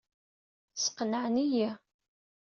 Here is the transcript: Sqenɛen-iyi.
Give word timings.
Sqenɛen-iyi. 0.83 1.69